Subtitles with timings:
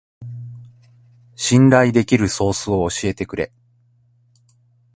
[1.35, 3.51] 信頼できるソースを教えてくれ